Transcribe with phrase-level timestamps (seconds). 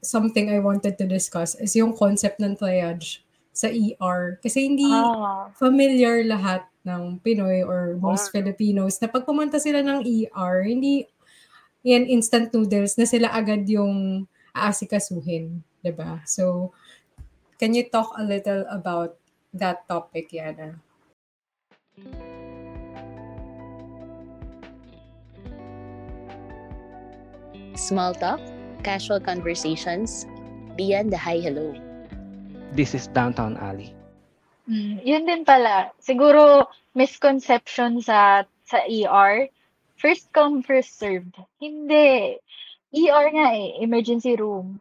[0.00, 3.20] something I wanted to discuss is yung concept ng triage
[3.52, 4.40] sa ER.
[4.40, 5.52] Kasi hindi Ah.
[5.56, 8.40] familiar lahat ng Pinoy or most Oh.
[8.40, 11.04] Filipinos na pag pumunta sila ng ER, hindi
[11.84, 14.24] yan instant noodles na sila agad yung
[14.56, 16.24] aasikasuhin, 'di ba?
[16.24, 16.72] So,
[17.60, 19.16] can you talk a little about
[19.52, 20.80] that topic, Yana?
[27.76, 28.40] Small talk,
[28.80, 30.26] casual conversations,
[30.76, 31.76] beyond the hi hello.
[32.72, 33.92] This is Downtown Alley.
[34.70, 35.92] Mm, yun din pala.
[36.00, 39.50] Siguro misconception sa sa ER.
[39.98, 41.36] First come, first served.
[41.60, 42.38] Hindi.
[42.90, 44.80] ER nga eh, emergency room.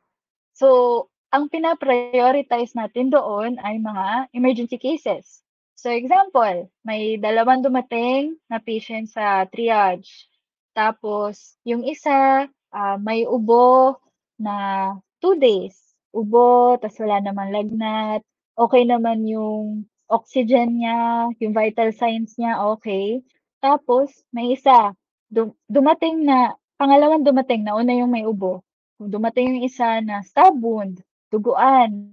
[0.56, 5.46] So, ang pina-prioritize natin doon ay mga emergency cases.
[5.78, 10.28] So, example, may dalawang dumating na patient sa triage.
[10.74, 13.98] Tapos, yung isa, ah, may ubo
[14.40, 15.76] na two days.
[16.16, 18.22] Ubo, tas wala namang lagnat.
[18.58, 23.22] Okay naman yung oxygen niya, yung vital signs niya, okay.
[23.62, 24.98] Tapos, may isa,
[25.30, 28.66] dum- dumating na, pangalawang dumating, nauna yung may ubo.
[28.98, 32.12] Dumating yung isa na stab wound, duguan,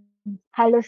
[0.52, 0.86] halos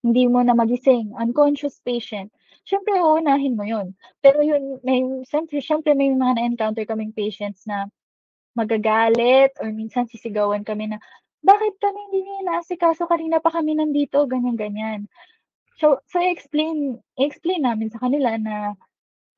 [0.00, 2.32] hindi mo na magising, unconscious patient.
[2.66, 3.94] Siyempre, uunahin mo yun.
[4.22, 7.90] Pero yun, may, siyempre, siyempre may mga na-encounter kaming patients na
[8.56, 10.98] magagalit or minsan sisigawan kami na,
[11.44, 13.06] bakit kami hindi niyo inaasikaso?
[13.06, 15.06] Kanina pa kami nandito, ganyan-ganyan.
[15.78, 18.74] So, so i-explain, i-explain namin sa kanila na,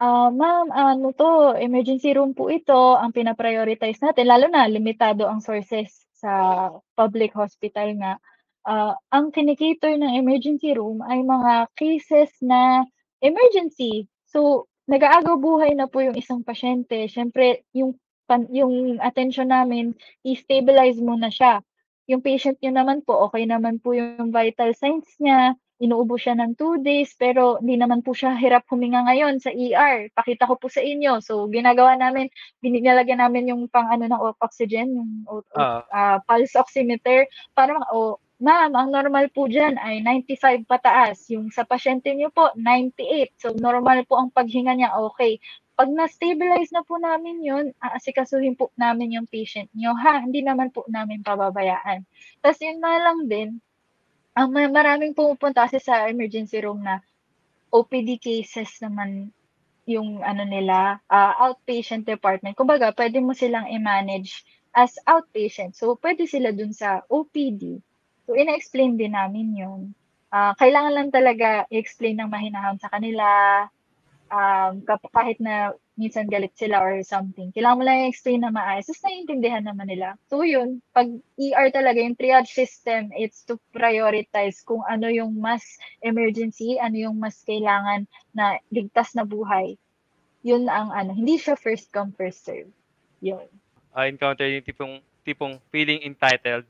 [0.01, 5.43] ah, ma'am, ano to, emergency room po ito, ang pina-prioritize natin, lalo na limitado ang
[5.43, 8.15] sources sa public hospital nga.
[8.65, 12.87] Ah, ang kinikater ng emergency room ay mga cases na
[13.21, 14.07] emergency.
[14.31, 17.11] So, nag-aagaw buhay na po yung isang pasyente.
[17.13, 19.97] Siyempre, yung pan, yung attention namin,
[20.29, 21.65] i-stabilize muna siya.
[22.09, 26.59] Yung patient niyo naman po, okay naman po yung vital signs niya, inuubo siya ng
[26.59, 30.11] two days, pero hindi naman po siya hirap huminga ngayon sa ER.
[30.11, 31.23] Pakita ko po sa inyo.
[31.23, 32.29] So, ginagawa namin,
[32.61, 35.43] binilagyan namin yung pang ano ng oxygen, yung Oo.
[35.95, 41.27] ah, pulse oximeter, para o ma'am, ang normal po dyan ay 95 pataas.
[41.31, 43.35] Yung sa pasyente niyo po, 98.
[43.39, 45.43] So, normal po ang paghinga niya, okay.
[45.79, 50.15] Pag na-stabilize na po namin yun, aasikasuhin po namin yung patient niyo, ha?
[50.25, 52.01] Hindi naman po namin pababayaan.
[52.43, 53.49] Tapos yun na lang din,
[54.39, 56.95] ang ma- maraming pumupunta kasi sa emergency room na
[57.79, 59.11] OPD cases naman
[59.95, 62.55] yung ano nila, ah, outpatient department.
[62.59, 64.33] Kumbaga, pwede mo silang i-manage
[64.77, 65.73] as outpatient.
[65.81, 67.81] So, pwede sila dun sa OPD.
[68.29, 69.81] So, ina-explain din namin yun.
[70.31, 73.27] Ah, kailangan lang talaga i-explain ng mahinahon sa kanila,
[74.29, 77.51] um, kahit na minsan galit sila or something.
[77.51, 78.87] Kailangan mo lang i-explain na maayos.
[78.87, 80.15] Tapos naiintindihan naman nila.
[80.31, 85.67] So yun, pag ER talaga, yung triage system, it's to prioritize kung ano yung mas
[85.99, 89.75] emergency, ano yung mas kailangan na ligtas na buhay.
[90.47, 92.71] Yun ang ano, hindi siya first come, first serve.
[93.19, 93.51] Yun.
[93.91, 94.95] Ah, encounter yung tipong
[95.27, 96.63] tipong feeling entitled,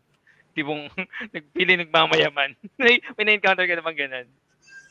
[0.57, 0.89] tipong
[1.37, 2.57] nagpili nagmamayaman.
[2.81, 4.29] may may na-encounter ka naman ganun.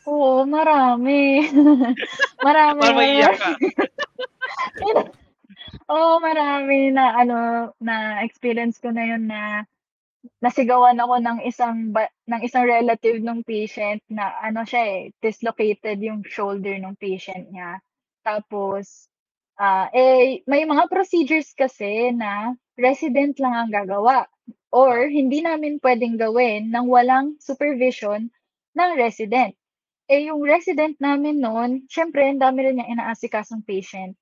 [0.08, 1.44] Oo, marami.
[2.46, 2.80] marami.
[2.80, 3.52] Para ka.
[5.94, 7.38] Oo, marami na ano,
[7.84, 9.68] na experience ko na yun na
[10.44, 15.98] nasigawan ako ng isang ba, ng isang relative ng patient na ano siya eh, dislocated
[16.04, 17.82] yung shoulder ng patient niya.
[18.24, 19.10] Tapos
[19.58, 24.30] ah eh may mga procedures kasi na resident lang ang gagawa
[24.70, 28.30] or hindi namin pwedeng gawin nang walang supervision
[28.78, 29.57] ng resident.
[30.08, 34.16] Eh yung resident namin noon, syempre ang dami rin niyang inaasikasong patients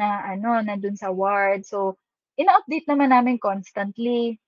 [0.00, 1.68] na ano, nandun sa ward.
[1.68, 2.00] So,
[2.40, 4.40] ina-update naman namin constantly.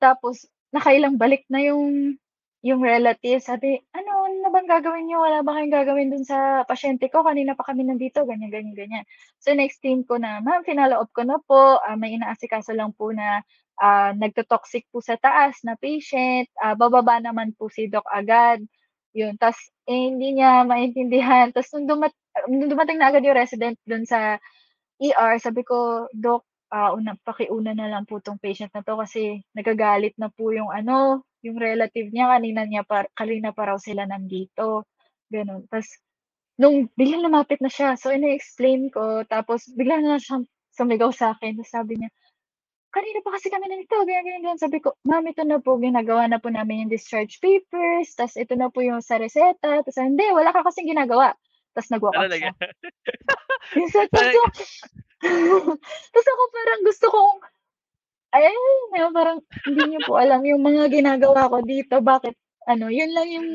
[0.00, 2.16] Tapos, nakailang balik na yung
[2.60, 3.40] yung relative.
[3.40, 5.24] Sabi, ano, ano na bang gagawin niyo?
[5.24, 7.24] Wala ba kayong gagawin dun sa pasyente ko?
[7.24, 9.04] Kanina pa kami nandito, ganyan, ganyan, ganyan.
[9.40, 11.80] So, next team ko na, ma'am, finalo up ko na po.
[11.80, 13.40] Ah, may inaasikaso lang po na
[13.80, 16.52] ah, nagtotoxic po sa taas na patient.
[16.60, 18.60] Ah, bababa naman po si doc agad.
[19.14, 19.34] Yun.
[19.42, 19.58] Tapos,
[19.90, 21.50] eh, hindi niya maintindihan.
[21.50, 22.12] Tapos, nung, dumat
[22.46, 24.38] nung dumating na agad yung resident dun sa
[25.02, 29.42] ER, sabi ko, Doc, ah, una, pakiuna na lang po tong patient na to kasi
[29.56, 34.06] nagagalit na po yung ano, yung relative niya, kanina niya pa, kanina pa raw sila
[34.06, 34.86] nandito.
[35.32, 35.66] Ganun.
[35.70, 35.90] Tapos,
[36.60, 40.46] nung biglang lumapit na siya, so ina-explain ko, tapos bigla na siyang
[40.76, 41.58] sumigaw sa akin.
[41.58, 42.10] Tapos sabi niya,
[42.90, 44.60] kanina pa kasi kami nandito, ganyan, ganyan, ganyan.
[44.60, 48.54] Sabi ko, ma'am, ito na po, ginagawa na po namin yung discharge papers, tapos ito
[48.58, 51.34] na po yung sa reseta, tapos hindi, wala ka kasing ginagawa.
[51.74, 52.50] Tapos nag-walk out siya.
[54.10, 54.68] tapos,
[56.10, 57.38] tapos ako parang gusto kong,
[58.30, 58.46] Ay,
[58.94, 63.26] na parang hindi niyo po alam yung mga ginagawa ko dito, bakit ano, yun lang
[63.26, 63.48] yung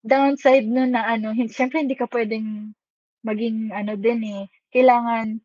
[0.00, 2.72] downside nun na ano, hin siyempre hindi ka puwedeng
[3.20, 5.44] maging ano din, eh, kailangan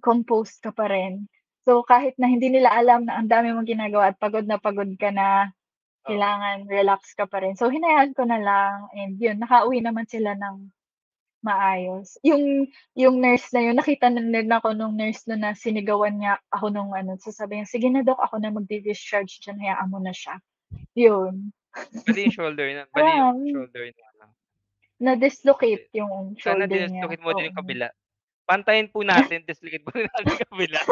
[0.00, 1.28] composed ka pa rin.
[1.66, 4.88] So, kahit na hindi nila alam na ang dami mong ginagawa at pagod na pagod
[4.96, 5.52] ka na,
[6.04, 6.08] Oo.
[6.08, 7.52] kailangan relax ka pa rin.
[7.56, 10.72] So, hinayaan ko na lang and yun, nakauwi naman sila ng
[11.40, 12.20] maayos.
[12.20, 16.36] Yung yung nurse na yun, nakita na din ako nung nurse nun na sinigawan niya
[16.52, 19.98] ako nung ano, so sabi niya, "Sige na doc, ako na magdi-discharge diyan, hayaan mo
[20.00, 20.36] na siya."
[20.96, 21.52] Yun.
[22.04, 24.24] Bali yung shoulder na bali yung shoulder ano.
[25.00, 27.08] Na-dislocate yung Sana shoulder niya.
[27.08, 27.88] dislocate mo din yung kabila.
[28.50, 30.80] Pantayin po natin, dislocate mo din natin kabila.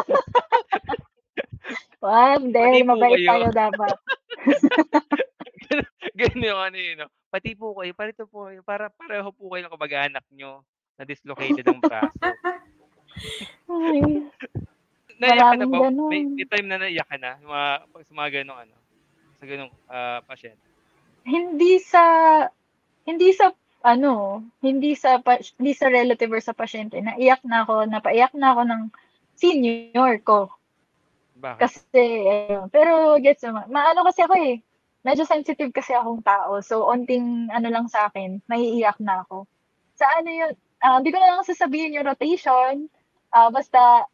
[2.07, 3.99] Wag, po mabait tayo dapat.
[6.19, 9.67] Ganun yung ano yun 'no, pati po kayo, parito po kayo, para pareho po kayo
[9.67, 10.63] ng kamag-anak niyo
[10.95, 12.15] na dislocated ang braso.
[13.67, 14.23] Ay,
[15.19, 15.91] Naiyak ka na ba?
[15.91, 17.43] May may time na naiyak ka na?
[17.43, 17.63] Mga
[18.07, 18.75] sa mga gano'ng ano,
[19.35, 20.63] sa gano'ng, ah, pasyente?
[21.27, 22.03] Hindi sa
[23.03, 23.51] hindi sa
[23.83, 28.55] ano, hindi sa pa hindi sa relative or sa pasyente, naiyak na ako, napaiyak na
[28.55, 28.83] ako ng
[29.39, 30.51] senior ko.
[31.39, 31.59] Bakit?
[31.63, 34.59] Kasi ayun, pero gets mo, maano kasi ako, eh,
[35.07, 36.59] medyo sensitive kasi akong tao.
[36.59, 39.47] So, onting ano lang sa'kin, maiiyak na ako.
[39.95, 40.53] Sa ano yun,
[40.83, 42.91] ah, hindi ko na lang sasabihin yung rotation,
[43.31, 44.11] ah, basta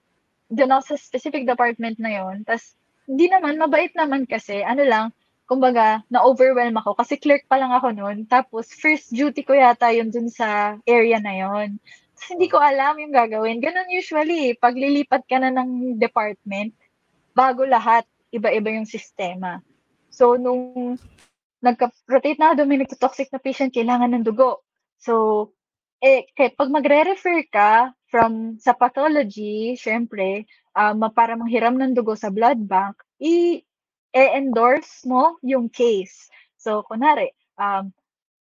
[0.52, 2.44] dun ako sa specific department na yun.
[2.44, 2.76] Tas
[3.08, 5.06] hindi naman, mabait naman kasi, ano lang,
[5.44, 8.25] kumbaga na-overwhelm ako kasi clerk pa lang ako nun.
[8.25, 11.76] Tapos first duty ko yata yun dun sa area na yun.
[12.17, 13.61] Tas hindi ko alam yung gagawin.
[13.61, 16.73] Ganun usually, eh, pag lilipat ka na ng department,
[17.35, 19.61] bago lahat, iba-iba yung sistema.
[20.08, 20.94] So, nung
[21.58, 24.62] nagka-rotate na ako may nagto-toxic na patient, kailangan ng dugo.
[25.02, 25.50] So,
[25.99, 32.31] eh, kahit pag magre-refer ka from sa pathology, syempre, um, para manghiram ng dugo sa
[32.31, 33.64] blood bank, i
[34.14, 36.31] e-endorse mo yung case.
[36.55, 37.90] So, kunwari, um,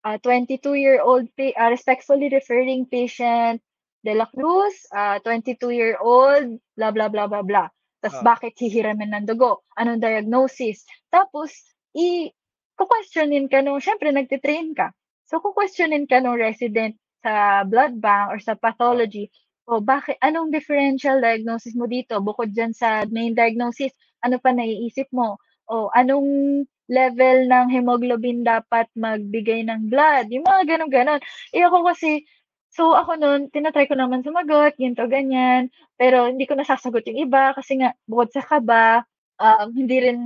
[0.03, 3.63] a 22-year-old pa ah, respectfully referring patient
[4.03, 7.69] De La Cruz, ah, 22-year-old, blah, blah, blah, blah, blah.
[8.01, 8.25] Tas Oo.
[8.25, 9.63] bakit hihiramin ng dugo?
[9.77, 10.89] Anong diagnosis?
[11.13, 11.53] Tapos,
[11.93, 12.33] i
[12.81, 14.89] ku-questionin ka nung siyempre nagte-train ka.
[15.29, 19.29] So, ku-questionin ka nung resident sa blood bank or sa pathology,
[19.69, 23.93] "O bakit anong differential diagnosis mo dito bukod diyan sa main diagnosis,
[24.25, 25.37] ano pa naiisip mo?
[25.71, 31.21] O anong level ng hemoglobin dapat magbigay ng blood?" Yung mga gano'n, gano'n.
[31.55, 32.27] Eh, ako kasi
[32.71, 37.55] so ako nun tina-try ko naman sumagot, ganito, ganyan, pero hindi ko nasasagot yung iba
[37.55, 39.03] kasi nga bukod sa kaba,
[39.43, 40.19] um, hindi rin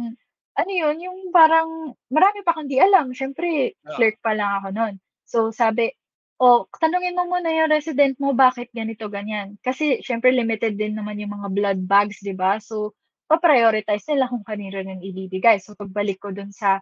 [0.54, 3.10] ano yun, yung parang marami pa akong di alam.
[3.10, 3.96] Siyempre Oo.
[3.98, 4.94] clerk pa lang ako nun.
[5.26, 5.90] So, sabi,
[6.38, 11.18] "O tanungin mo muna yung resident mo bakit ganito, ganyan." Kasi siyempre limited din naman
[11.18, 12.62] yung mga blood bags, 'di ba?
[12.62, 12.94] So,
[13.30, 15.58] pa-prioritize nila kung kanino rin ibibigay.
[15.62, 16.80] So, pagbalik ko dun sa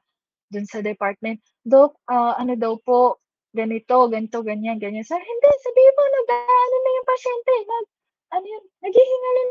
[0.52, 3.22] dun sa department, "Doc, ah, ano daw po,
[3.56, 7.86] ganito, ganito, ganyan, ganyan." Sabi, "Hindi, sabihin mo nag-aano na yung pasyente, nag
[8.32, 9.42] ano yun, naghihinga na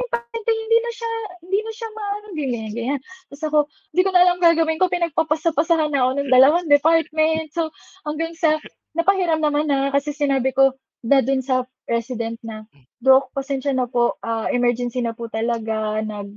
[0.00, 1.10] yung pasyente, hindi na siya
[1.44, 3.00] hindi na siya maano, ganyan, ganyan."
[3.32, 7.52] Tas ako, di ko na alam gagawin ko, pinagpapasa-pasahan na ako ng dalawang department.
[7.52, 7.68] So,
[8.08, 8.56] hanggang sa
[8.96, 10.72] napahiram naman na kasi sinabi ko
[11.04, 12.64] na dun sa resident na,
[13.02, 16.32] "Doc, pasensya na po, ah, emergency na po talaga, nag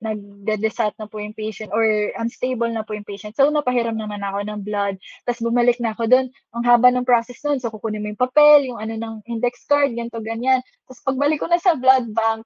[0.00, 1.84] nagde-desat na po yung patient or
[2.16, 4.96] unstable na po yung patient." So, napahiram naman ako ng blood.
[5.28, 6.26] Tas bumalik na ako dun,
[6.56, 7.60] ang haba ng process nun.
[7.60, 10.64] So, kukunin mo yung papel, yung ano ng index card, ganito, ganyan.
[10.88, 12.44] Tas pagbalik ko na sa blood bank,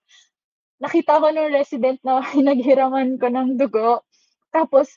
[0.83, 4.02] nakita ko nung resident na pinaghiraman ko ng dugo.
[4.54, 4.90] Tapos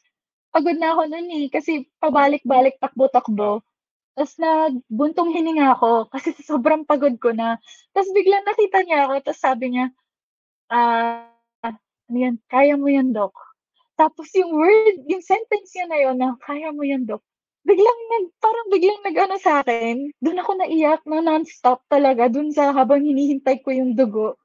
[0.54, 3.62] pagod na ako nun, eh, kasi pabalik-balik, takbo-takbo.
[4.18, 7.62] Tas nagbuntong hininga ako kasi sa sobrang pagod ko na.
[7.94, 9.94] Tas biglang nakita niya ako tas sabi niya,
[10.74, 11.30] ah,
[11.66, 13.34] ano "Kaya mo yan, Doc."
[14.00, 17.22] Tapos yung word, yung sentence niya na yun na, "Kaya mo yan, Doc."
[17.68, 23.06] Biglang nag parang biglang nag-ano sa'kin, dun ako naiyak na nonstop talaga dun sa habang
[23.06, 24.38] hinihintay ko yung dugo.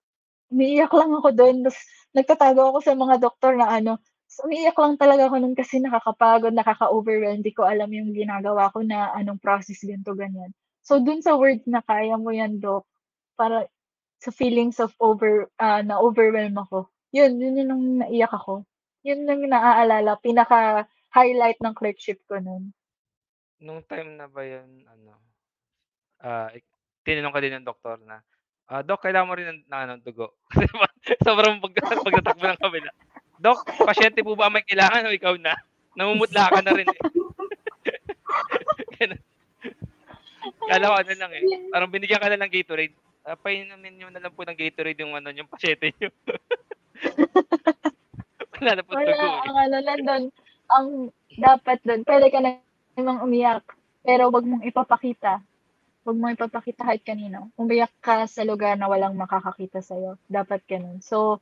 [0.52, 1.78] Umiiyak lang ako dun tas
[2.16, 3.98] nagtatago ako sa mga doktor na ano,
[4.32, 8.80] tas umiiyak lang talaga ako nun kasi nakakapagod, nakaka-overwhelm, di ko alam yung ginagawa ko
[8.80, 10.56] na anong process, ganito, ganyan.
[10.80, 12.88] So, dun sa words na, "Kaya mo yan, Doc,"
[13.36, 13.68] para
[14.24, 16.88] sa feelings of over ah, na-overwhelm ako.
[17.12, 18.64] Yun, yun yung naiyak ako.
[19.04, 22.72] Yun yung naaalala, pinaka-highlight ng clerkship ko nun.
[23.60, 25.12] Nung time na ba yun ano,
[26.56, 26.64] ik
[27.04, 28.24] tinanong ka din ng doktor na,
[28.72, 30.40] ah, "Doc, kailangan mo rin ng ng ano, dugo."
[31.26, 32.90] Sobrang pag pagtatakbo ng kabila,
[33.42, 35.58] "Doc, pasyente po ba may kailangan o ikaw na?
[35.98, 37.02] Namumutla ka na rin, eh."
[40.62, 41.42] Akala ko ano lang, eh,
[41.74, 42.94] parang binigyan ka na ng Gatorade,
[43.26, 46.14] ah, "Painumin niyo na lang po ng Gatorade yung ano niyong pasyente niyo."
[48.62, 49.42] Wala na po Wala, dugo eh.
[49.42, 50.24] ang ano lang doon,
[50.70, 52.38] ang dapat doon, pwede ka
[52.94, 53.66] namang umiyak,
[54.06, 55.42] pero wag mong ipapakita.
[56.06, 57.50] Wag mong ipapakita kahit kanino.
[57.58, 60.18] Umiyak ka sa lugar na walang makakakita sa'yo.
[60.26, 60.98] Dapat ganun.
[61.02, 61.38] So,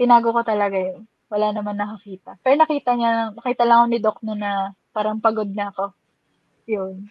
[0.00, 1.04] tinago ko talaga yun.
[1.32, 2.36] Wala naman nakakita.
[2.44, 5.90] Pero nakita niya, nakita lang ako ni Doc no na parang pagod na ako.
[6.68, 7.08] Yun.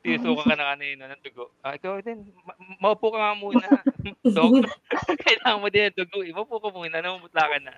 [0.00, 1.52] Tinusukan ka na kanina ng dugo.
[1.60, 3.68] Ah, ikaw din, ma- maupo ka nga muna.
[4.36, 4.64] Dok,
[5.28, 6.24] kailangan mo din ng dugo.
[6.24, 6.32] Eh.
[6.32, 7.74] Maupo ka muna, namumutla ka na.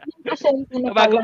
[0.70, 1.18] Kabago,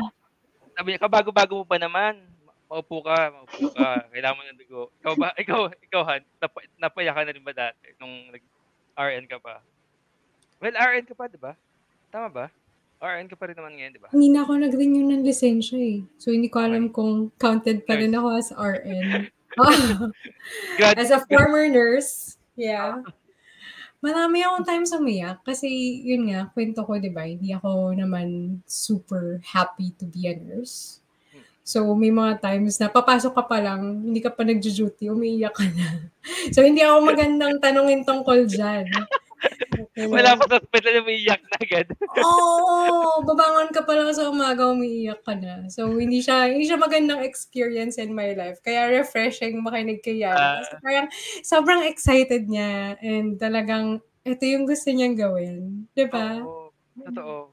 [0.75, 2.19] sabi niya, kabago-bago mo pa naman.
[2.67, 4.11] Maupo ka, maupo ka.
[4.11, 4.81] Kailangan mo ng dugo.
[4.99, 9.39] Ikaw ba, ikaw, ikaw Han, napa, napaya ka na rin ba dati nung nag-RN ka
[9.39, 9.63] pa?
[10.59, 11.55] Well, RN ka pa, di ba?
[12.11, 12.45] Tama ba?
[12.99, 14.07] RN ka pa rin naman ngayon, di ba?
[14.11, 16.03] Hindi na ako nag-renew ng lisensya eh.
[16.19, 19.27] So, hindi ko alam kung counted pa rin ako as RN.
[20.99, 23.01] As a former nurse, yeah.
[23.99, 25.67] Marami akong times umiyak kasi
[26.05, 31.03] yun nga, kwento ko, di ba, hindi ako naman super happy to be a nurse.
[31.69, 35.67] So, may mga times na papasok ka pa lang, hindi ka pa nag-duty, umiiyak ka
[35.69, 36.07] na.
[36.55, 38.89] So, hindi ako magandang tanongin tungkol dyan.
[40.07, 41.87] Wala pa sa hospital na umiiyak na agad.
[42.07, 45.67] Oo, babangon ka pa lang sa umaga, umiiyak ka na.
[45.67, 48.63] So, hindi siya, hindi siya magandang experience in my life.
[48.63, 50.63] Kaya refreshing makinig kay Yana.
[50.63, 51.07] Kasi parang
[51.43, 55.89] sobrang excited niya and talagang ito yung gusto niyang gawin.
[55.91, 56.39] Di ba?
[56.39, 56.71] Oo,
[57.03, 57.51] totoo.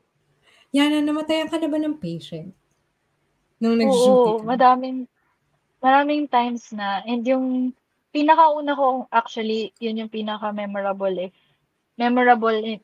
[0.70, 2.52] Yana, namatayan ka na ba ng patient?
[3.58, 4.44] Nung Oo, nag-duty ka?
[4.44, 4.98] madaming,
[5.80, 7.00] maraming times na.
[7.08, 7.72] And yung
[8.12, 11.30] pinakauna ko, actually, yun yung pinaka-memorable eh.
[11.98, 12.80] Memorable in,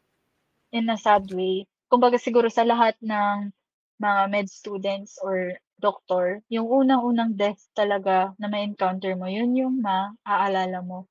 [0.73, 1.67] in a sad way.
[1.93, 3.53] Kumbaga siguro sa lahat ng
[4.01, 10.81] mga med students or doctor, yung unang-unang death talaga na ma-encounter mo, yun yung maaalala
[10.85, 11.07] mo.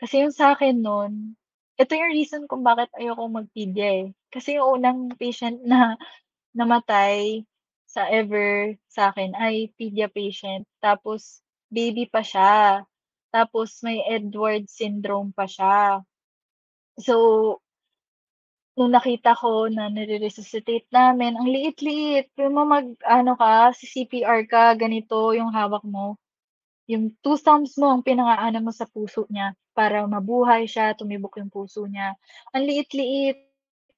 [0.00, 1.34] Kasi yung sa akin noon,
[1.78, 4.06] ito yung reason kung bakit ayoko magpedia eh.
[4.30, 5.94] Kasi yung unang patient na
[6.58, 7.44] namatay
[7.88, 10.66] sa ever sa akin ay pedia patient.
[10.82, 12.82] Tapos, baby pa siya.
[13.34, 16.02] Tapos, may Edward syndrome pa siya.
[16.98, 17.14] So,
[18.78, 22.30] nung nakita ko na nire-resuscitate namin, ang liit-liit.
[22.34, 26.14] Pero mo mag, ano ka, si CPR ka, ganito yung hawak mo.
[26.86, 31.50] Yung two thumbs mo, ang pinangaana mo sa puso niya para mabuhay siya, tumibok yung
[31.50, 32.14] puso niya.
[32.54, 33.38] Ang liit-liit.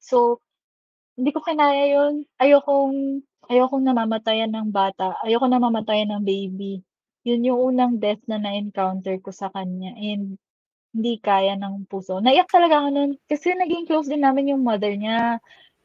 [0.01, 0.41] So,
[1.17, 2.25] hindi ko kinaya yun.
[2.41, 3.21] Ayokong,
[3.53, 5.17] ayokong namamatayan ng bata.
[5.25, 6.81] Ayoko namamatayan ng baby.
[7.29, 9.93] Yun yung unang death na na-encounter ko sa kanya.
[9.97, 10.41] And
[10.91, 12.19] hindi kaya ng puso.
[12.19, 13.11] Naiyak talaga ako nun.
[13.31, 15.39] Kasi naging close din namin yung mother niya.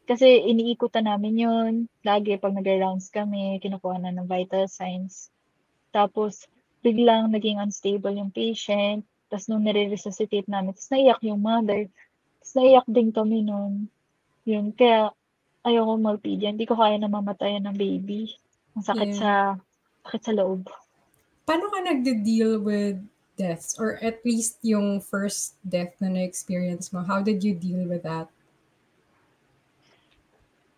[0.06, 1.72] Kasi iniikutan namin yun.
[2.02, 5.30] Lagi pag nag-rounds kami, kinukuha na ng vital signs.
[5.94, 6.46] Tapos,
[6.86, 9.02] biglang naging unstable yung patient.
[9.30, 11.90] Tapos nung nire-resuscitate namin, tapos naiyak yung mother.
[12.42, 13.90] Tapos naiyak din kami nun.
[14.46, 15.10] Yun, kaya
[15.66, 16.54] ayoko magpedia.
[16.54, 18.30] Hindi ko kaya na mamatayan ng baby.
[18.78, 19.18] Ang sakit Yeah.
[19.18, 19.32] sa,
[20.06, 20.70] sakit sa loob.
[21.50, 23.02] Paano ka nagde-deal with
[23.38, 23.76] deaths?
[23.80, 28.28] Or at least yung first death na na-experience mo, how did you deal with that?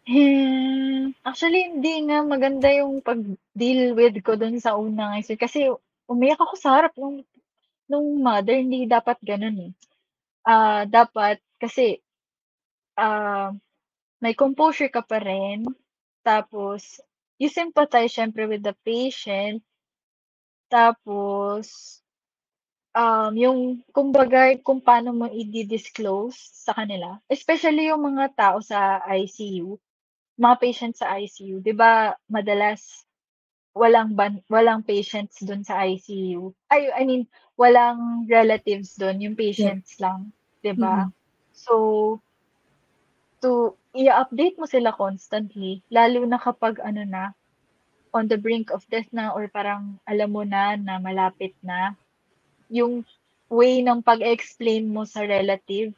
[0.08, 5.68] Hmm, actually hindi nga maganda yung pag-deal with ko dun sa unang ICU kasi
[6.08, 7.28] umiyak ako sa harap nung
[7.88, 9.74] nung mother, hindi dapat ganun, eh.
[10.44, 12.00] Ah, dapat kasi,
[13.00, 13.52] ah,
[14.20, 15.68] may composure ka pa rin,
[16.24, 17.00] tapos
[17.40, 19.64] you sympathize siyempre with the patient.
[20.68, 22.00] Tapos,
[22.98, 23.60] um, yung
[23.94, 29.78] kumbaga kung paano mo i-di-disclose sa kanila, especially yung mga tao sa ICU,
[30.42, 33.06] mga patient sa ICU, 'di ba madalas
[33.78, 36.50] walang ban walang patients dun sa ICU.
[36.74, 40.34] Ay, I mean, walang relatives dun, yung patients lang,
[40.66, 41.06] 'di ba?
[41.06, 41.14] Mhm.
[41.54, 41.74] So,
[43.42, 47.24] to i-update mo sila constantly, lalo na kapag ano na,
[48.14, 51.94] on the brink of death na or parang alam mo na na malapit na,
[52.68, 53.04] yung
[53.48, 55.96] way ng pag-explain mo sa relative,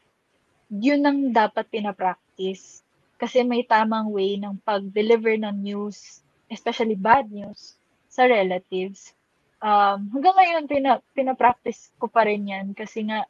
[0.70, 2.86] yun ang dapat pina-practice.
[3.20, 7.76] Kasi may tamang way ng pag-deliver ng news, especially bad news,
[8.08, 9.12] sa relatives.
[9.60, 13.28] Um, hanggang ngayon, pina, pina-practice ko pa rin yan kasi nga,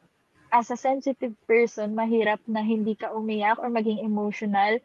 [0.50, 4.78] as a sensitive person, mahirap na hindi ka umiyak or maging emotional,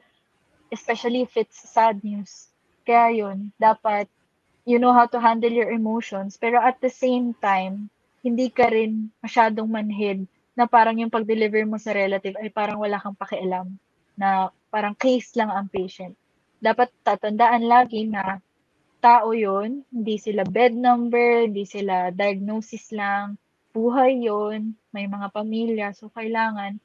[0.74, 2.50] especially if it's sad news.
[2.86, 4.10] Kaya yun, dapat
[4.66, 7.90] you know how to handle your emotions, pero at the same time,
[8.26, 10.26] hindi ka rin masyadong manhid
[10.58, 13.70] na parang yung pag-deliver mo sa relative ay parang wala kang pakialam
[14.18, 16.18] na parang case lang ang patient.
[16.58, 18.42] Dapat tatandaan lagi na
[18.98, 23.38] tao yon hindi sila bed number, hindi sila diagnosis lang,
[23.70, 26.82] buhay yon may mga pamilya, so kailangan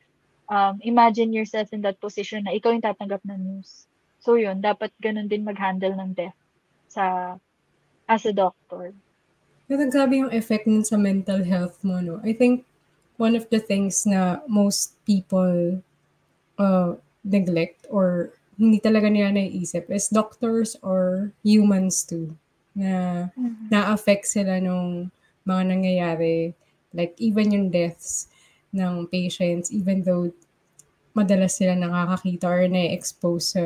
[0.50, 3.88] um, imagine yourself in that position na ikaw yung tatanggap ng news.
[4.20, 6.37] So yun, dapat gano'n din mag-handle ng death
[6.92, 7.38] sa
[8.04, 8.92] as a doctor.
[9.70, 12.18] Pero grabe yung effect nun sa mental health mo, no?
[12.26, 12.66] I think
[13.22, 15.78] one of the things na most people
[16.58, 22.34] uh, neglect or hindi talaga nila naiisip is doctors or humans too
[22.74, 23.70] na Mhm.
[23.70, 25.08] na-affect sila nung
[25.46, 26.52] mga nangyayari
[26.92, 28.28] like even yung deaths
[28.74, 30.28] ng patients even though
[31.16, 33.64] madalas sila nakakakita or na-expose sa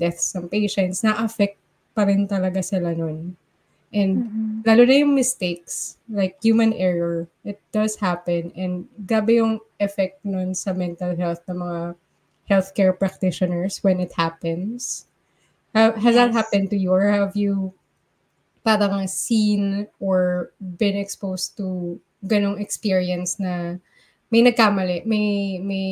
[0.00, 1.56] deaths ng patients na-affect
[1.92, 3.36] pa rin talaga sila nun
[3.92, 4.64] and Mhm.
[4.64, 8.52] lalo na yung mistakes, like human error, it does happen.
[8.56, 11.80] And grabe yung effect nun sa mental health ng mga
[12.50, 15.06] healthcare practitioners when it happens.
[15.74, 17.72] Ha- has that happened to you or have you
[18.64, 23.76] parang seen or been exposed to ganong experience na
[24.30, 25.90] may nagkamali, may may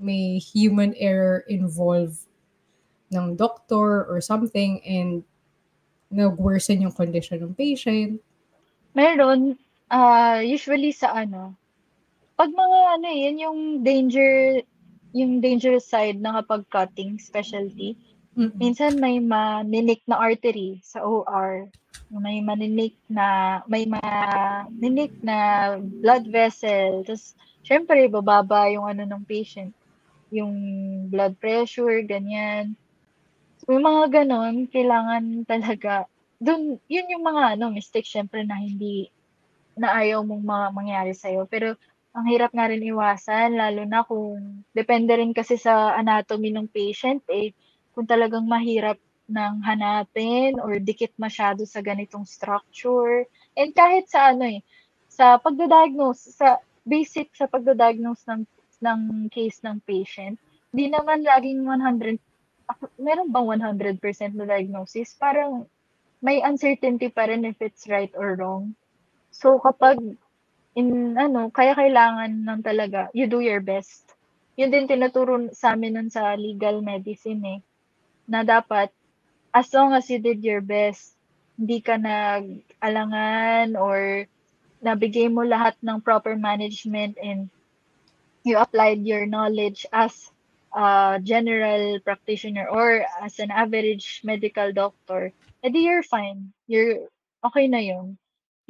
[0.00, 2.26] may human error involved
[3.12, 5.22] ng doctor or something and
[6.14, 8.22] nag-worsen yung condition ng patient.
[8.94, 9.58] Meron,
[9.90, 11.58] ah, usually sa ano,
[12.38, 14.62] 'pag mga ano, eh, yun yung danger
[15.14, 17.94] yung dangerous side na kapag cutting specialty,
[18.34, 18.50] Mm.
[18.58, 21.70] minsan may maninik na artery sa OR,
[22.10, 25.38] may maninik na may maninik na
[25.78, 29.70] blood vessel, ta's siyempre bababa yung ano ng patient,
[30.34, 30.50] yung
[31.06, 32.74] blood pressure, ganyan.
[33.64, 36.04] May mga gano'n, kailangan talaga
[36.36, 39.08] dun yun yung mga ano, mistake siyempre na hindi
[39.80, 41.48] na ayaw mong ma mangyari sa'yo.
[41.48, 41.68] Pero
[42.16, 47.24] ang hirap nga rin iwasan lalo na kung depende rin kasi sa anatomy ng patient,
[47.32, 47.56] eh,
[47.96, 49.00] kung talagang mahirap
[49.32, 53.24] ng hanapin or dikit masyado sa ganitong structure.
[53.56, 54.60] And kahit sa ano, eh,
[55.08, 58.42] sa pagda-diagnose, sa basic sa pagda-diagnose ng
[58.84, 59.00] ng
[59.32, 60.36] case ng patient,
[60.68, 62.33] di naman laging 100 ako
[62.98, 63.46] meron bang
[64.00, 65.14] 100% na diagnosis?
[65.16, 65.66] Parang
[66.24, 68.72] may uncertainty pa rin if it's right or wrong.
[69.34, 70.00] So kapag
[70.74, 74.14] in ano, kaya kailangan ng talaga you do your best.
[74.54, 77.60] Yun din tinuturo sa'min nun sa legal medicine, eh,
[78.30, 78.88] na dapat
[79.54, 81.14] as long as you did your best,
[81.54, 84.26] hindi ka nag-alangan or
[84.82, 87.46] nabigay mo lahat ng proper management and
[88.42, 90.33] you applied your knowledge as
[90.74, 95.32] a general practitioner or as an average medical doctor,
[95.64, 96.52] eh, di you're fine.
[96.68, 97.08] You're
[97.46, 98.18] okey na yun.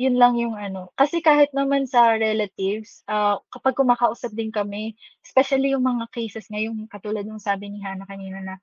[0.00, 4.94] Yun lang yung ano kasi kahit naman sa relatives, ah, kapag kumakausap din kami,
[5.26, 8.56] especially yung mga cases nga yung katulad nung sabi ni Hannah kanina na,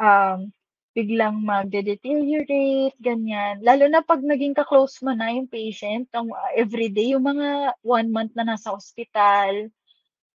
[0.00, 0.50] um,
[0.96, 3.60] biglang magde-deteriorate, ganyan.
[3.64, 8.32] Lalo na 'pag naging ka-close mo na yung patient ng everyday, yung mga 1 month
[8.36, 9.70] na nasa ospital,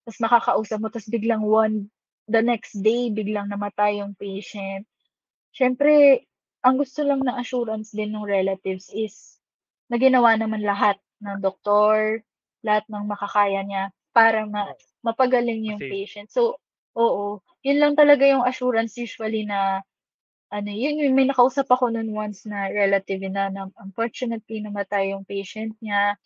[0.06, 1.88] ta's makakausap mo ta's biglang one
[2.30, 4.86] the next day biglang namatay yung patient.
[5.52, 6.24] Siyempre
[6.62, 9.40] ang gusto lang na assurance din nung relatives is
[9.90, 12.22] na ginawa naman lahat ng doktor,
[12.62, 14.70] lahat ng makakaya niya para ma
[15.02, 16.30] mapagaling yung patient.
[16.30, 16.56] So
[16.94, 19.82] oo, yun lang talaga yung assurance usually na
[20.50, 25.22] ano, yun yung may nakausap ako nun once na relative na na unfortunately namatay yung
[25.26, 26.18] patient niya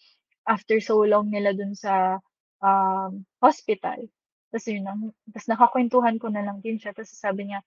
[0.48, 2.20] after so long nila dun sa,
[2.60, 4.08] um, hospital.
[4.54, 4.94] Ta's yun na
[5.34, 7.58] ta's nakakwentuhan ko na lang din siya ta's sabi niya,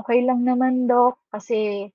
[0.00, 1.90] "Okey lang naman doc kasi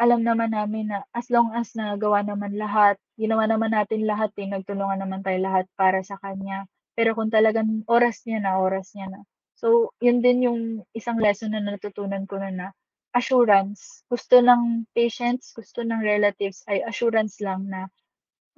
[0.00, 4.48] alam naman namin na as long as nagawa naman lahat, ginawa naman natin lahat, eh,
[4.50, 6.66] nagtulungan naman tayo lahat para sa kanya.
[6.98, 9.20] Pero kung talagang oras niya na, oras niya na."
[9.60, 10.60] So yun din yung
[10.96, 12.68] isang lesson na natutunan ko nun na
[13.14, 14.02] assurance.
[14.10, 17.86] Gusto ng patients, gusto ng relatives ay assurance lang na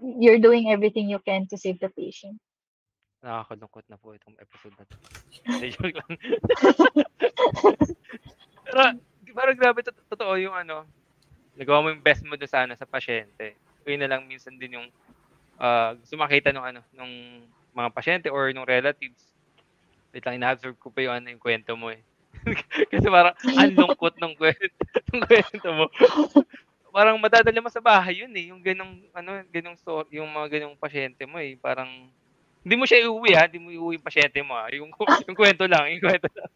[0.01, 2.39] you're doing everything you can to save the patient.
[3.25, 4.97] Nakakalungkot na po itong episode na 'to.
[5.49, 6.13] Hindi, joke lang.
[8.67, 8.81] Pero
[9.37, 10.87] parang grabe to totoo yung ano,
[11.57, 13.59] nagawa mo yung best mo dun sa ano, sa pasyente.
[13.87, 14.89] Yun na lang minsan din yung,
[15.61, 17.13] ah, gusto makita nung ano, nung
[17.75, 19.35] mga pasyente or nung relatives.
[20.15, 22.03] Wait lang, ina-absorb ko pa yung ano, yung kuwento mo, eh.
[22.93, 24.65] Kasi parang ang lungkot nung kuwento
[25.13, 25.87] nung kuwento mo.
[26.95, 30.79] Parang madadala mo sa bahay yun, eh, yung gano'ng ano, gano'ng sto yung mga gano'ng
[30.81, 31.57] pasyente mo, eh.
[31.61, 32.11] Parang
[32.67, 34.91] hindi mo siya iuwi, ah, hindi mo iuwi yung pasyente mo, ah, yung
[35.31, 36.51] yung kuwento lang, yung kuwento lang.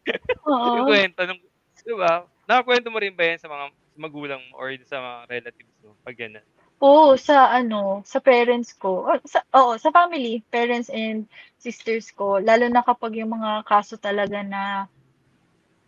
[0.75, 0.85] Yung Oo.
[0.85, 1.41] kuwento nung
[1.81, 2.27] 'di ba?
[2.45, 3.65] Nakakuwento mo rin ba yan sa mga
[3.97, 6.45] magulang mo or sa mga relatives mo 'pag gano'n?
[6.81, 11.29] Oo, sa ano, sa parents ko, o sa oo, sa family, parents and
[11.61, 12.41] sisters ko.
[12.41, 14.89] Lalo na kapag yung mga kaso talaga na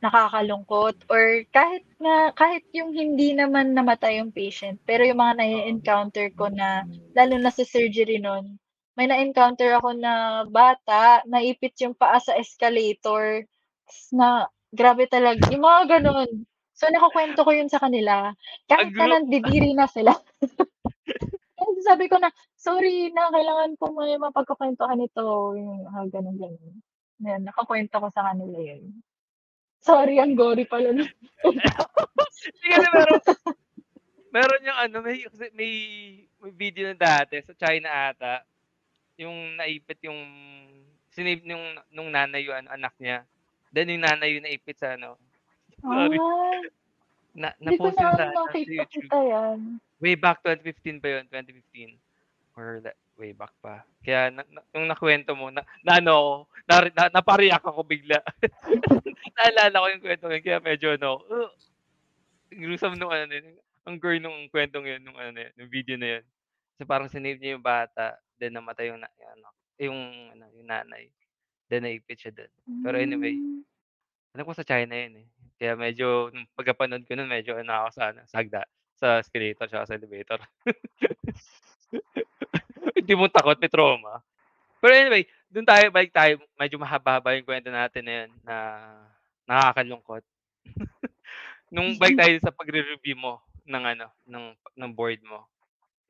[0.03, 5.39] nakakalungkot or kahit na kahit yung hindi naman namatay yung patient, pero yung mga Oo.
[5.39, 6.83] na-e-encounter ko na
[7.15, 8.59] lalo na sa surgery nun,
[8.93, 13.45] may na-encounter ako na bata, naipit yung paa sa escalator,
[13.89, 16.31] ta's na grabe talaga yung mga gano'n.
[16.73, 18.33] So, nakukwento ko yun sa kanila.
[18.65, 20.13] Kahit na nandidiri na sila.
[21.63, 25.53] Kasi sabi ko na, sorry na, kailangan ko may mapagkukwentuhan ito.
[25.53, 26.73] Yung, ah, ganun, ganun.
[27.23, 28.89] Yan, nakakwento ko sa kanila yun.
[29.79, 30.91] Sorry, ang gory pala.
[30.91, 31.07] Hindi
[32.73, 33.21] kasi meron,
[34.33, 35.17] meron yung ano, may,
[35.53, 35.73] may,
[36.41, 38.43] may video na dati sa China ata,
[39.17, 40.19] yung naipit yung,
[41.13, 43.21] sinave nung, nung nanay yung ano, anak niya.
[43.69, 45.17] Then yung nanay yung naipit sa ano,
[45.83, 46.17] Sorry.
[46.17, 46.63] Ah,
[47.33, 49.09] na, na-post na sa, ano, sa YouTube.
[49.09, 49.81] yan.
[49.97, 51.97] Way back 2015 pa yun, 2015.
[52.53, 53.81] Or la- way back pa.
[54.05, 58.21] Kaya na, na, nung nakwento mo, na, na ano, na, na, napariyak ako bigla.
[59.37, 61.49] Naalala ko yung kwento yun, kaya medyo ano, uh,
[62.53, 66.19] gruesome nung ano, yun, ang gore nung kwentong yun, nung ano, yun, nung video na
[66.19, 66.25] yun.
[66.77, 69.47] So parang sinave niya yung bata, then namatay yung, na, yung, ano,
[69.79, 69.99] yung,
[70.37, 71.09] ano, yung nanay.
[71.69, 72.51] Then naipit siya doon.
[72.81, 73.61] Pero anyway, Mm.
[74.35, 75.27] alam ko sa China yun eh.
[75.57, 78.61] Kaya medyo, nung pagkapanood ko nun, medyo ano ako sa, ano, sa hagda,
[78.97, 80.39] sa escalator, tsaka sa elevator.
[82.97, 84.21] Hindi mo takot, may trauma.
[84.81, 88.55] Pero anyway, dun tayo, balik tayo, medyo mahaba-haba yung kwento natin na yun, na
[89.47, 90.23] nakakalungkot.
[91.73, 94.45] nung balik tayo sa pagre-review mo ng ano, ng,
[94.77, 95.47] ng board mo.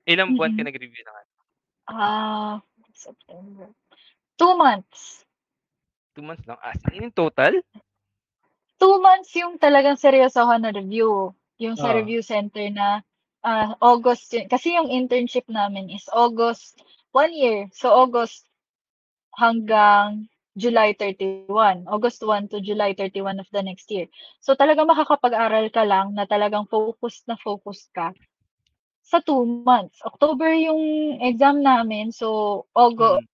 [0.04, 0.68] Ilang buwan ka Mhm.
[0.68, 1.32] nag-review ng ano?
[1.88, 2.60] Ah,
[2.92, 3.68] September.
[4.40, 5.24] Two months.
[6.16, 6.60] Two months lang.
[6.64, 7.60] As in, in total?
[8.80, 11.32] Two months yung talagang seryoso ako na review.
[11.60, 11.96] Yung sa Oo.
[11.96, 13.00] review center na
[13.44, 14.48] ah, August yun.
[14.52, 16.80] Kasi yung internship namin is August,
[17.16, 17.68] one year.
[17.72, 18.48] So, August
[19.40, 21.88] hanggang July 31.
[21.90, 24.08] August 1 to July 31 of the next year.
[24.44, 28.12] So, talagang makakapag-aral ka lang na talagang focused na focused ka
[29.04, 30.00] sa two months.
[30.08, 30.82] October yung
[31.22, 32.12] exam namin.
[32.16, 33.30] So, August, Mm.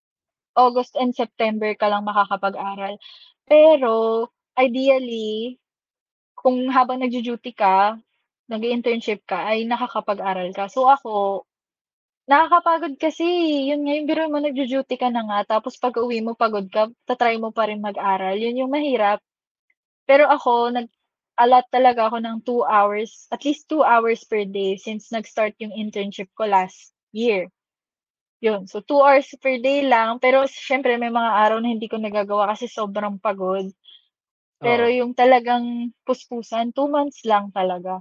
[0.60, 2.98] August and September ka lang makakapag-aral.
[3.48, 4.28] Pero,
[4.60, 5.58] ideally,
[6.38, 7.98] kung habang nagjo-duty ka,
[8.52, 10.68] nag-internship ka, ay nakakapag-aral ka.
[10.72, 11.46] So ako,
[12.30, 13.26] nakakapagod kasi.
[13.72, 17.38] Yun nga yung biro mo, nagjo-duty ka na nga, tapos pag-uwi mo pagod ka, tatry
[17.42, 18.36] mo pa rin mag-aral.
[18.40, 19.22] Yun yung mahirap.
[20.10, 20.88] Pero ako, nag
[21.39, 25.71] allot talaga ako ng 2 hours, at least 2 hours per day since nag-start yung
[25.73, 27.47] internship ko last year.
[28.43, 28.67] Yun.
[28.71, 30.19] So, 2 hours per day lang.
[30.23, 33.67] Pero syempre, may mga araw na hindi ko nagagawa kasi sobrang pagod.
[34.63, 34.95] Pero Oo.
[34.99, 37.99] yung talagang puspusan, 2 months lang talaga.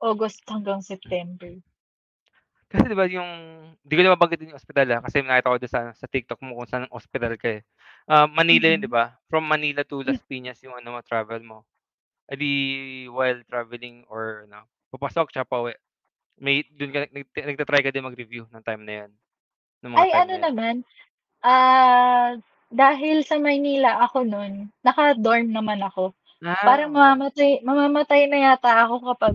[0.00, 1.52] August hanggang September.
[2.70, 3.30] Kasi 'di ba yung
[3.86, 6.58] di ko na babanggitin yung ospital, ah, kasi nakita ko dun sa sa TikTok mo
[6.58, 7.62] kung saan ospital ka, eh.
[8.08, 9.14] Ah, Manila yun, 'di ba?
[9.30, 10.02] From Manila to.
[10.02, 11.62] Las Piñas yung ano mo, travel mo.
[12.28, 12.48] Eh, di
[13.12, 15.76] while traveling or ano, papasok tsaka pauwi,
[16.40, 19.10] may dun ka nag nagta-try ka din mag-review ng time na yun,
[19.82, 20.82] nung mga Ay time ano na naman,
[21.44, 22.36] ah,
[22.72, 26.14] dahil sa Maynila ako nun, naka-dorm naman ako.
[26.42, 26.94] Ah, Parang okey.
[26.94, 29.34] mamamatay mamamatay na yata ako kapag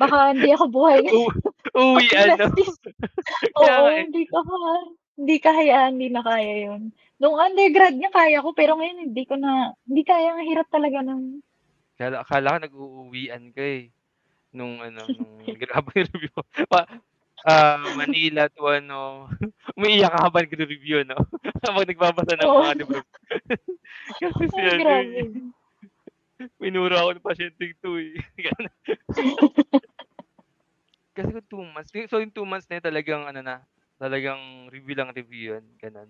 [0.00, 1.30] baka hindi ako buhay U
[1.94, 2.46] pag ano?
[3.60, 4.04] Kaya Oo, eh.
[4.04, 4.72] hindi ko kaya
[5.18, 6.82] hindi kaya, hindi na kaya yun.
[7.20, 11.00] Nung undergrad nga kaya ko, pero ngayon hindi ko na hindi kaya, ang hirap talaga
[11.04, 11.42] nun.
[11.98, 13.92] Akala akala ko nag-uuwian ka, eh,
[14.56, 15.34] nung ano, nung
[15.76, 16.42] habang nire-review mo.
[16.70, 16.86] Pa
[17.46, 19.28] ah, Manila to ano,
[19.78, 21.16] umiiyak ka habang nagre-review 'no?
[21.66, 23.00] Habang nagbabasa ng mga libro.
[24.20, 25.14] Kasi si Ay, ano, grabe.
[25.14, 25.30] eh,
[26.62, 28.14] minura ako ng pasyenteng 'to, eh.
[31.16, 33.56] Kasi kung 2 months, so yung 2 months na yun talagang ano na,
[34.00, 36.08] talagang review lang review yun, gano'n?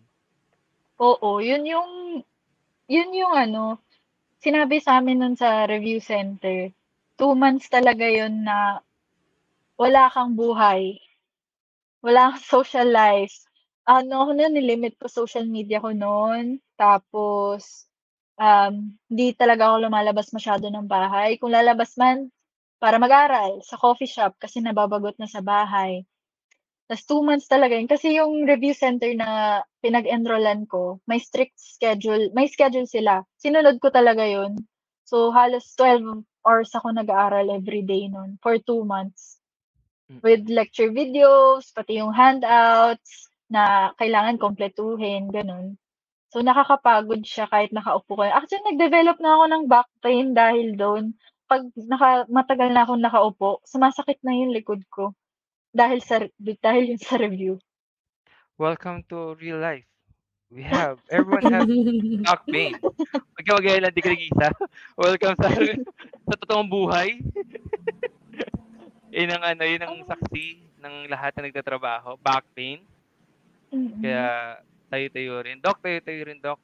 [1.01, 1.91] Oo, yun yung
[2.91, 3.81] yun yung ano,
[4.43, 6.75] sinabi sa'min nun sa review center.
[7.15, 8.83] 2 months talaga yun na
[9.79, 10.99] wala kang buhay.
[12.03, 13.47] Wala kang social life.
[13.87, 16.59] Ano ako nun, nilimit ko social media ko nun.
[16.75, 17.87] Tapos,
[18.39, 21.39] um, hindi talaga ako lumalabas masyado ng bahay.
[21.39, 22.31] Kung lalabas man,
[22.83, 26.03] para mag-aral sa coffee shop kasi nababagot na sa bahay.
[26.91, 27.87] Tas 2 months talaga yun.
[27.87, 33.23] Kasi yung review center na pinag-enrollan ko, may strict schedule may schedule sila.
[33.43, 34.57] Sinunod ko talaga yun.
[35.05, 39.39] So, halos 12 hours ako nag-aaral everyday nun for 2 months.
[40.25, 40.55] With Mm.
[40.59, 45.77] lecture videos, pati yung handouts na kailangan kumpletuhin, gano'n.
[46.33, 48.33] So, nakakapagod siya kahit nakaupo ka.
[48.35, 51.05] Actually, nag-develop na ako ng back pain dahil dun.
[51.49, 55.13] 'Pag naka matagal na akong nakaupo, sumasakit na yung likod ko.
[55.75, 57.59] Dahil sa dahil yun sa review.
[58.61, 59.89] Welcome to real life.
[60.53, 61.65] We have everyone has
[62.29, 62.77] back pain.
[62.77, 64.53] Huwag kang mag-alala, di ka nag-iisa.
[64.93, 65.49] Welcome sa
[66.29, 67.17] sa totoong buhay.
[69.17, 70.45] Yun ang ano, yun ang saksi
[70.85, 72.85] ng lahat na nagtatrabaho, back pain.
[73.73, 74.57] Kaya
[74.89, 75.61] tayo-tayo rin.
[75.61, 76.57] Doc, tayo-tayo rin, Doc.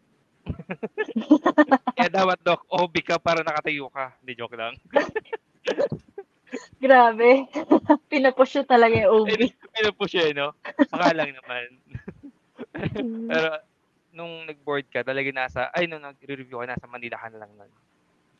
[1.92, 4.16] Kaya dapat, Doc, OB ka para nakatayo ka.
[4.24, 4.80] Hindi, joke lang.
[6.80, 7.52] Grabe.
[8.08, 9.28] Pinapush talaga yung OB.
[9.76, 10.56] Pinupush siya, eh, no?
[10.92, 11.66] Baka lang naman.
[13.30, 13.48] Pero
[14.14, 17.72] nung nag-board ka, talaga nasa, ay, nung nag-review ka, nasa Manila ka na lang nun.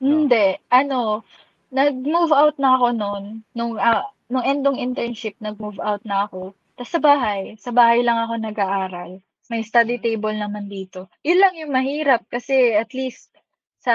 [0.00, 0.58] Hindi.
[0.70, 1.22] Ano,
[1.70, 3.24] nag-move out na ako noon.
[3.54, 6.54] Nung, ah, nung endong internship, nag-move out na ako.
[6.78, 9.18] Tapos sa bahay, sa bahay lang ako nag-aaral.
[9.50, 10.04] May study Hmm.
[10.04, 11.08] table naman dito.
[11.24, 13.32] Yun lang yung mahirap kasi at least
[13.80, 13.94] sa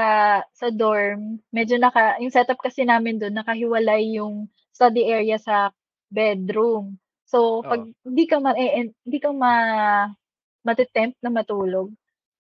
[0.52, 5.70] sa dorm, medyo naka yung setup kasi namin doon nakahiwalay yung study area sa
[6.10, 6.98] bedroom.
[7.34, 7.90] So, pag Oo.
[8.06, 9.54] hindi ka ma eh, hindi ka ma
[10.62, 11.90] mate-tempt na matulog.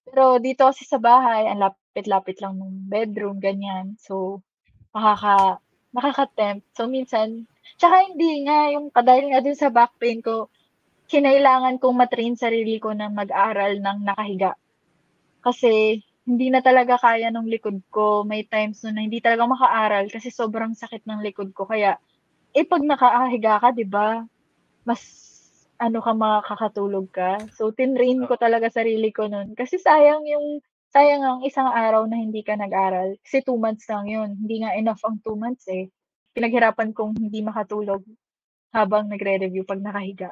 [0.06, 3.98] Pero dito kasi sa bahay, ang lapit-lapit lang ng bedroom, ganyan.
[3.98, 4.46] So,
[4.94, 5.58] nakaka
[5.98, 6.66] nakaka-tempt.
[6.78, 7.50] So, minsan
[7.82, 10.54] tsaka hindi nga yung dahil nga din sa back pain ko,
[11.10, 14.54] kinailangan kong ma-train sarili ko na mag-aral ng nakahiga.
[15.42, 18.24] Kasi hindi na talaga kaya nung likod ko.
[18.24, 21.66] May times nun na hindi talaga makaaral kasi sobrang sakit ng likod ko.
[21.68, 21.98] Kaya,
[22.54, 24.24] eh, pag nakahiga ka, 'di ba,
[24.88, 25.02] mas
[25.82, 27.44] ano ka, makakatulog ka.
[27.52, 29.58] So, tinrain ko talaga sarili ko nun.
[29.58, 33.18] Kasi sayang yung sayang ang isang araw na hindi ka nag-aral.
[33.26, 34.38] Kasi 2 months lang yun.
[34.38, 35.90] Hindi nga enough ang 2 months, eh.
[36.32, 38.06] Pinaghirapan kong hindi makatulog
[38.74, 40.32] habang nagre-review 'pag nakahiga.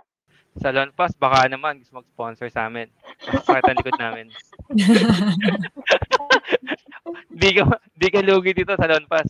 [0.60, 2.90] Sa Lonpas, baka naman gusto mag-sponsor sa'min.
[3.28, 4.28] Masakit ang likod namin.
[7.42, 7.64] Di ka
[7.96, 9.28] di ka lugi dito sa Lonpas.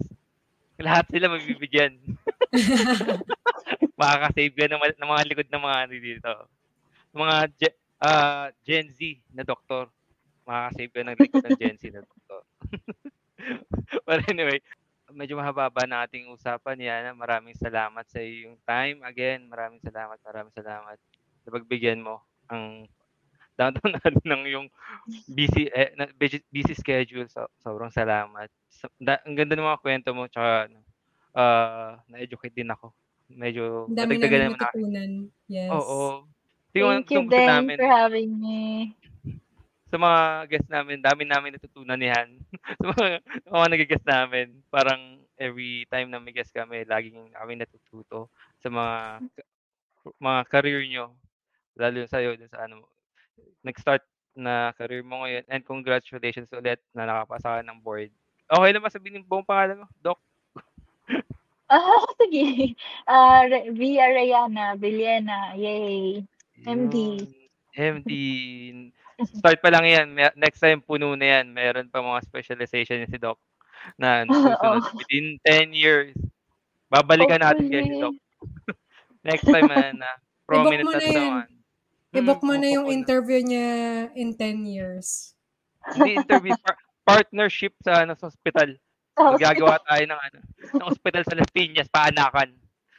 [0.79, 1.97] Lahat sila mabibigyan.
[3.99, 6.31] Makaka-save ka ng, ng mga likod ng mga ano dito.
[7.11, 8.99] Mga Ge- ah, Gen Z
[9.35, 9.91] na doktor.
[10.47, 12.41] Makaka-save ka ng likod ng Gen Z na doktor.
[14.07, 14.61] But anyway,
[15.11, 17.13] medyo mahaba na ating usapan yan.
[17.19, 19.03] Maraming salamat sa iyong time.
[19.03, 20.97] Again, maraming salamat, maraming salamat
[21.41, 22.85] sa pagbigyan mo ang
[23.61, 24.67] downtown natin ng yung
[25.29, 27.29] busy eh, na, busy, busy schedule.
[27.29, 28.49] So, sobrang salamat.
[28.73, 30.73] So, da, ang ganda ng mga kwento mo tsaka
[31.37, 32.89] uh, na-educate din ako.
[33.31, 34.75] Medyo dami namin naman ako.
[34.75, 35.11] natutunan.
[35.45, 35.69] Yes.
[35.71, 36.01] Oo.
[36.71, 38.61] Tingnan Thank you din namin for having me.
[39.91, 42.39] sa mga guests namin, dami namin natutunan niyan.
[42.79, 43.07] sa mga,
[43.43, 48.31] sa mga nag-guest namin, parang every time na may guest kami, laging kami natututo
[48.63, 48.95] sa mga
[50.15, 51.11] mga career nyo.
[51.75, 52.87] Lalo sa iyo, sa ano,
[53.61, 55.43] nag-start na career mo ngayon.
[55.51, 58.11] And congratulations ulit na nakapasa ka ng board.
[58.51, 60.19] Okay na ba sabihin yung buong pangalan mo, Doc?
[61.71, 62.75] Ah, sige.
[63.07, 65.55] Ah, Re- Via Rayana, Villena.
[65.55, 66.19] Yay.
[66.67, 67.23] MD.
[67.23, 68.03] Yun.
[68.03, 68.11] MD.
[69.39, 70.07] Start pa lang yan.
[70.35, 71.47] Next time, puno na yan.
[71.55, 73.39] Meron pa mga specialization yan si Doc
[73.95, 74.83] na susunod.
[74.83, 74.99] Oo.
[74.99, 76.11] Within 10 years.
[76.91, 78.15] Babalikan natin kayo si Doc.
[79.31, 80.09] Next time na, na
[80.43, 81.15] prominent na na yan.
[81.15, 81.49] naman.
[82.11, 83.67] I-book mo Mm, na yung interview niya
[84.13, 85.31] in 10 years.
[85.95, 88.75] Hindi interview, par- partnership sa ano sa hospital.
[89.15, 90.37] Magagawa tayo ng ano,
[90.75, 92.51] ng hospital sa Las Piñas, paanakan.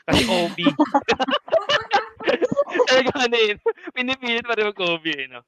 [0.02, 0.58] Kasi OB.
[2.88, 3.58] Talaga ano yun,
[3.92, 5.42] pinipilit pa rin mag-OB eh, no?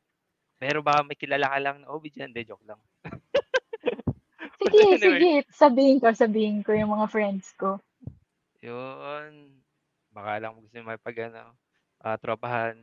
[0.56, 2.30] Pero ba may kilala ka lang na OB dyan?
[2.30, 2.80] Hindi, joke lang.
[4.60, 4.98] sige, Anyway.
[5.00, 5.32] sige.
[5.50, 7.80] Sabihin ko, sabihin ko yung mga friends ko.
[8.60, 9.60] Yun.
[10.08, 11.52] Baka lang gusto nyo may pag ano,
[12.00, 12.76] ah, tropahan.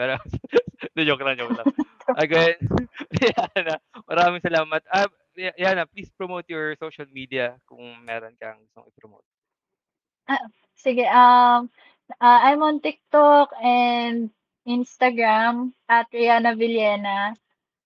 [0.00, 0.16] Pero,
[0.96, 1.68] Hindi, joke lang, joke lang.
[2.16, 2.56] Again,
[3.36, 3.76] Yana,
[4.08, 4.80] maraming salamat.
[4.88, 9.26] Ah, Yana, please promote your social media kung meron kang gustong i-promote.
[10.80, 11.68] Sige, um,
[12.20, 14.32] ah, I'm on TikTok and
[14.64, 17.36] Instagram at Rihanna Villena.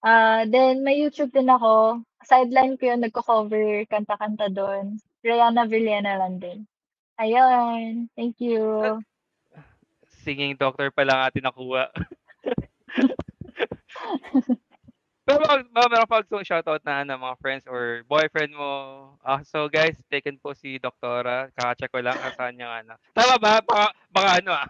[0.07, 2.03] Ah, then may YouTube din ako.
[2.25, 4.97] Sideline ko yun, nagko-cover kanta-kanta doon.
[5.27, 6.65] Rihanna Villena lang din.
[7.19, 8.11] Ayun.
[8.17, 8.99] Thank you.
[10.25, 11.93] Singing doctor pa lang atin nakuha.
[15.25, 18.73] Pero baka meron pa gusto shoutout na ano, mga friends or boyfriend mo.
[19.25, 21.49] Ah, so guys, taken po si Doktora.
[21.57, 23.01] Kaka-check ko lang saan yung ano.
[23.17, 23.65] Tama ba?
[23.65, 24.69] Baka, baka ano ah.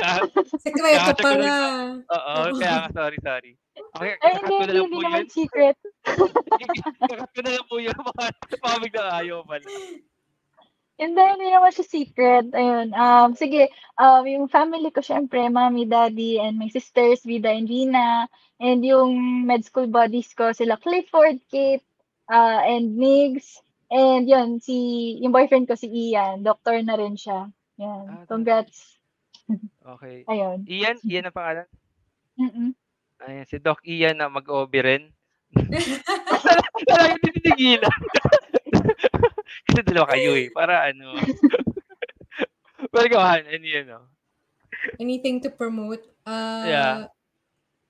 [0.64, 1.36] Sekreto pala.
[1.36, 3.52] lang Oo, kaya nga, sorry, sorry.
[3.96, 5.76] Okay, Ay, hindi, hindi, hindi naman secret.
[7.10, 7.96] Kakat ko na lang po yun.
[8.00, 9.68] Baka, baka biglang ayaw pala.
[11.00, 12.52] Hindi, hindi naman siya secret.
[12.52, 12.92] Ayun.
[12.92, 18.28] Um, sige, um, yung family ko, syempre, mommy, daddy, and my sisters, Vida and Vina.
[18.60, 21.80] And yung med school buddies ko, sila Clifford, Kate,
[22.28, 23.64] uh, and Migs.
[23.88, 26.44] And yun, si, yung boyfriend ko, si Ian.
[26.44, 27.48] Doctor na rin siya.
[27.48, 28.04] Ah, Yan.
[28.04, 28.28] doctor.
[28.28, 28.78] Congrats.
[29.82, 30.22] Okay.
[30.30, 30.62] Ayun.
[30.70, 31.66] Ian, Ian ang pangalan?
[32.38, 32.70] Mm-mm.
[33.26, 35.10] Ayan, si Doc Ian na mag-OB rin.
[36.86, 37.90] Talagang titigilan.
[39.70, 40.50] Kasi dalawa kayo eh.
[40.50, 41.14] Para ano.
[42.90, 44.02] Pero gawahan, ano yun, no?
[44.98, 46.02] Anything to promote?
[46.26, 46.96] Uh, Yeah.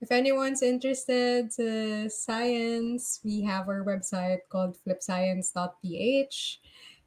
[0.00, 6.36] If anyone's interested to science, we have our website called flipscience.ph.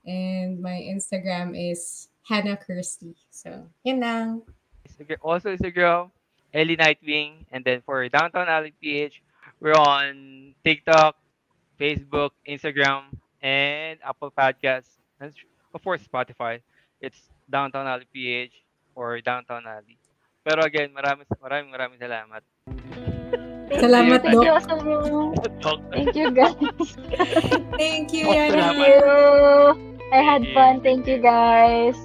[0.05, 3.17] And my Instagram is Hannah Kirsty.
[3.33, 4.45] So, yun lang.
[4.85, 6.13] Instagram, also Instagram,
[6.53, 7.49] Ellie Nightwing.
[7.49, 9.25] And then for Downtown Alley PH,
[9.57, 11.17] we're on TikTok,
[11.81, 13.09] Facebook, Instagram,
[13.43, 14.95] and Apple Podcasts.
[15.19, 15.35] And
[15.75, 16.63] of course, Spotify.
[17.03, 17.19] It's
[17.51, 18.63] Downtown Alley PH
[18.95, 19.99] or Downtown Alley.
[20.47, 22.41] Pero again, maraming maraming maraming salamat.
[23.73, 24.31] Salamat, you.
[24.31, 24.43] Thank Doc.
[24.43, 24.75] you also.
[25.59, 25.79] Doc.
[25.91, 26.55] Thank you guys.
[27.75, 28.71] Thank you, Yana.
[28.71, 29.01] Thank you.
[30.13, 30.79] I had fun.
[30.85, 31.97] Thank you guys.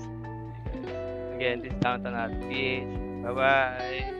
[1.37, 2.90] Again, this is Downtown Alley PH.
[3.22, 4.17] Bye-bye.